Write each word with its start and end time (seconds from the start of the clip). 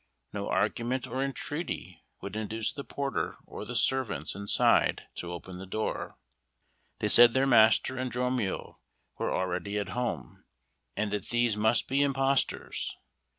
No 0.33 0.49
argument 0.49 1.05
or 1.05 1.21
entreaty 1.23 2.01
would 2.21 2.35
induce 2.35 2.73
the 2.73 2.83
porter 2.83 3.37
or 3.45 3.65
the 3.65 3.75
servants 3.75 4.33
inside 4.33 5.03
to 5.17 5.31
open 5.31 5.59
the 5.59 5.67
door. 5.67 6.17
They 6.97 7.07
said 7.07 7.35
their 7.35 7.45
master 7.45 7.99
and 7.99 8.09
Dromio 8.11 8.79
were 9.19 9.31
already 9.31 9.77
at 9.77 9.89
home, 9.89 10.43
and 10.97 11.11
that 11.11 11.29
these 11.29 11.55
must 11.55 11.87
be 11.87 12.01
impostors. 12.01 12.97